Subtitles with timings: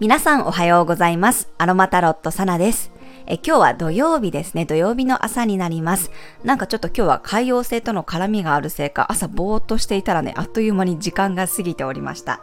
[0.00, 1.50] 皆さんおはようございます。
[1.56, 2.90] アロマタロットサナです。
[3.26, 4.66] え今日は土曜日ですね。
[4.66, 6.10] 土曜日の朝になります。
[6.42, 12.40] なんかちょっと今日は海洋星との絡みがあるせいか、朝ぼーっとしていたらね、あっという間に時間が過ぎておりました。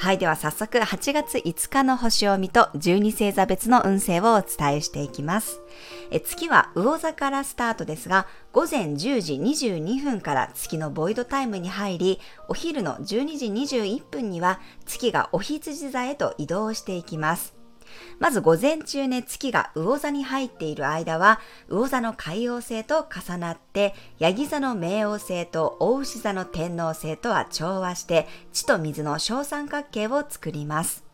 [0.00, 5.60] はい、では早速8月5日の星を見と12星座別の運勢をお伝えしていきます。
[6.12, 13.04] え月は魚座からスタートですが、午前10時22分から月のボイドタイムに入り、お昼の12
[13.66, 17.57] 時21分には月がお羊座へと移動していきます。
[18.18, 31.07] まず午前中ね、月が魚座に入っている間は、魚座の海王星と重なって、ヤギ座の冥王星と大牛座の天王星とは調和して、地と水の小三角形を作ります。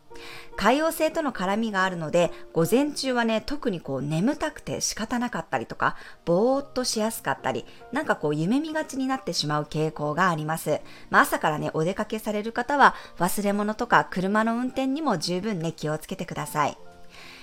[0.55, 10.81] 海洋星との絡みがあるので、午前中はね、特にこう眠たくて仕方なかったりとか、ぼーっとしやすかったり、なんかこう夢見がちになってしまう傾向があります。
[11.09, 16.77] まあ、朝からね、お出かけされる方は、忘れ物とか車の運転にも十分ね、気をつけてください。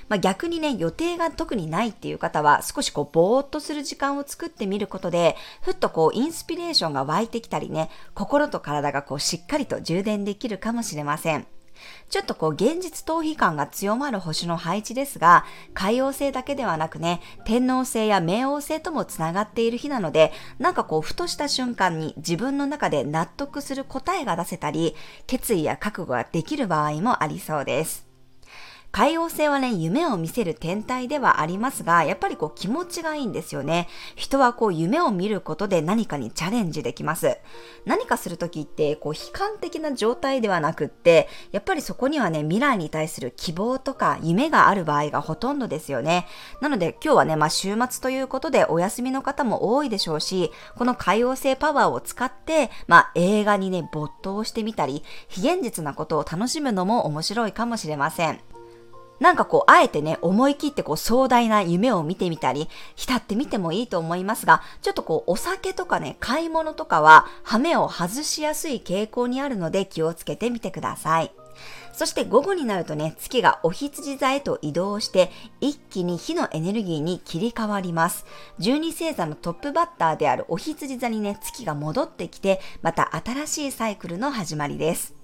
[0.09, 11.47] まあ、逆にね、予定が特にないっていう方は、少しこう、ぼーっとする時間を作ってみることで、ふっとこう、インスピレーションが湧いてきたりね、心と体がこう、しっかりと充電できるかもしれません。
[12.11, 15.45] ちょっとこう現実逃避感が強まる星の配置ですが、
[15.75, 24.95] 海王星だけではなくね、天王星や冥王星ともつながっている日なので、なんかこうふとした瞬間に自分の中で納得する答えが出せたり、
[25.27, 28.12] 決意や覚悟ができる場合もありそうです。
[28.93, 33.89] 海王星はね、夢を見せる天体ではありますが、やっぱりこう気持ちがいいんですよね。
[34.17, 37.39] 人はこう夢を見ることで何かにチャレンジできます。
[37.87, 46.27] 何かするときって、こう悲観的な状態ではなくって、やっぱりそこにはね、未来に対する希望とか夢がある場合がほとんどですよね。
[46.61, 58.52] なので今日はね、まあ週末ということでお休みの方も多いでしょうし、この海王星パワーを使って、まあ映画にね、没頭してみたり、非現実なことを楽しむのも面白いかもしれません。
[59.23, 71.31] なんかこう、あえてね、思い切ってこう、壮大な夢を見てみたり、浸ってみてもいいと思いますが、ちょっとこう、お酒とかね、買い物とかは、羽目を外しやすい傾向にあるので気をつけてみてください。
[71.93, 75.31] そして午後になるとね、月がお羊座へと移動して、
[75.61, 78.27] 一気に火のエネルギーに切り替わります。
[78.59, 85.22] 12星座のトップバッターであるお羊座にね、月が戻ってきて、また新しいサイクルの始まりです。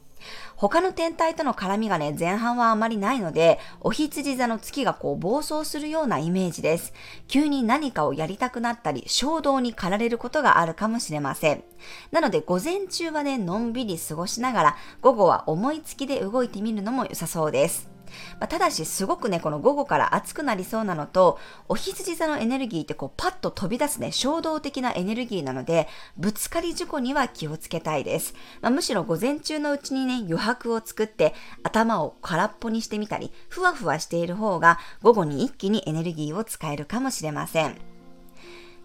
[0.57, 6.93] 他の天体との絡みがね、前半はあまりないので、お羊座の月がこう暴走するようなイメージです。
[7.29, 11.65] 急に何かをやりたくなったり、衝動に駆られることがあるかもしれません。
[12.11, 17.98] なので、午前中はね、のんびり過ごしながら、午後は思いつきで動いてみるのも良さそうです。
[18.41, 21.39] まあ、ただし、すごくね、この午後から暑くなりそうなのと、
[21.69, 28.35] お羊座のエネルギーってこう、パッと飛び出すね、衝動的なエネルギーなので、ぶつかり事故には気をつけたいです。
[28.61, 37.98] まあ、むしろ午前中のうちにね、余白を作って、頭を空っぽにしてみたり、ふわふわしている方が、午後に一気にエネルギーを使えるかもしれません。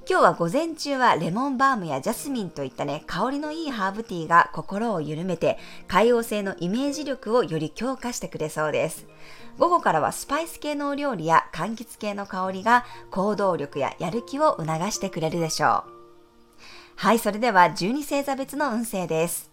[0.05, 9.07] 今日は午前中はレモンバームやジャスミンといったね、香りのいいハーブティーが心を緩めて、海洋性のイメージ力をより強化してくれそうです。
[9.57, 15.93] 午後からはスパイス系のお料理や柑橘系の香りが行動力ややる気を促してくれるでしょう。
[16.97, 19.51] はい、それでは12星座別の運勢です。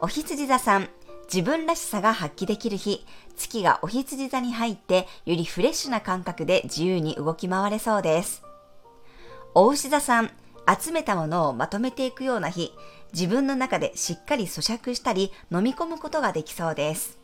[0.00, 0.88] お羊座さん、
[1.32, 8.49] 自分らしさが発揮できる日、月がお羊座に入って、よりフレッシュな感覚で自由に動き回れそうです。
[9.52, 10.30] お牛座さん、
[10.80, 12.72] 集めたものをまとめていくような日、
[13.12, 17.18] 自分の中でしっかり咀嚼したり飲み込むことができそうです。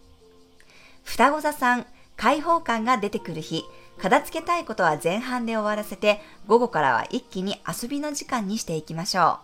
[1.04, 1.86] 双子座さん、
[2.16, 3.62] 開放感が出てくる日、
[3.98, 9.38] 片付けたいことは前半で終わらせて、午後からは一気に遊びの時間にしていきましょ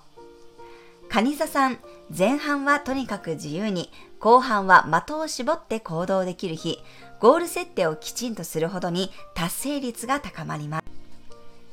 [1.09, 1.12] う。
[1.12, 1.78] 蟹座さん、
[2.16, 6.82] 前半はとにかく自由に、後半は的を絞って行動できる日、
[7.21, 11.01] ゴール設定をきちんとするほどに達成率が高まります。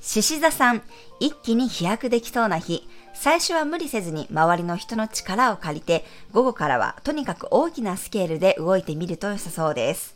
[0.01, 0.81] 獅子座さん、
[1.19, 10.15] 一気に飛躍できそうな日、最初は無理せずに周りの人の力を借りて、午後からはとにかく大きなスケールで動いてみると良さそうです。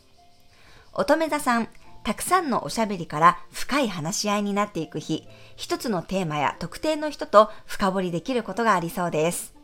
[0.94, 1.68] 乙女座さん、
[2.02, 5.26] たくさんのおしゃべりから深い話し合いになっていく日、
[5.56, 9.54] 一つのテーマや特定の人と深掘りできることがありそうです。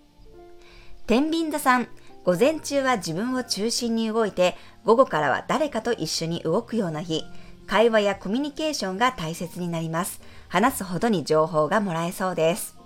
[1.07, 1.89] 天秤座さん、
[2.25, 7.25] 午前中は自分を中心に動いて、午後からは誰かと一緒に動くような日、
[7.71, 10.21] 会話やコミュニケーションが大切になります。
[10.49, 12.77] 話すほどに情報がもらえそうです。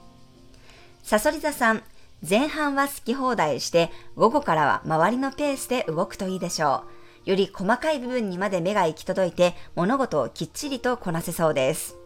[1.03, 1.83] サソリ座さん、
[2.29, 6.85] 前半は好き放題して、午後からは周りのペースで動くといいでしょ
[7.25, 7.31] う。
[7.31, 11.97] より細かい部分にまで目が行き届いて、物事をきっちりとこなせそうです。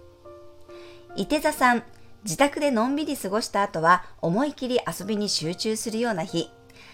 [1.17, 1.83] 伊手座さん、
[2.23, 6.49] 自宅でのんびり過ごした後は思い切り遊びに集中するような日。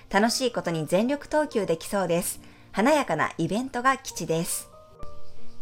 [0.09, 2.41] 楽しいことに全力投球できそうです。
[2.73, 4.74] 華やかなイベントが基地です。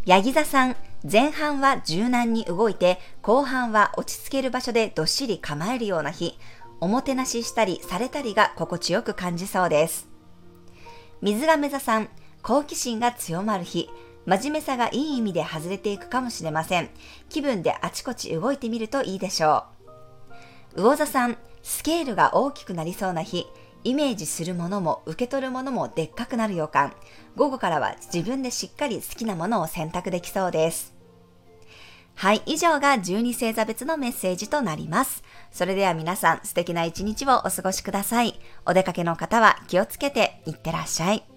[0.05, 0.75] ヤギ座さん、
[1.09, 6.37] 前半は柔軟に動いて、後半は落ち着ける場所でどっしり構えるような日。
[6.81, 10.09] おもてなししたりされたりが心地よく感じそうです。
[11.21, 12.09] 水亀座さん、
[12.43, 13.89] 好奇心が強まる日。
[14.27, 16.91] 真面目さがいい意味で外れていくかもしれません。
[17.29, 19.67] 気分であちこち動いてみるといいでしょ
[20.75, 20.83] う。
[20.83, 23.47] 魚座さん、スケールが大きくなりそうな日。
[23.85, 26.93] イメージするものも受け取るものもでっかくなる予感。
[27.37, 30.95] 午後からは自分でしっかり好きなものを選択できそうです。
[32.15, 35.23] はい、以上が12星座別のメッセージとなります。
[35.51, 38.39] それでは皆さん素敵な一日をお過ごしください。
[38.67, 41.32] お出かけの方は気をつけていってらっしゃい。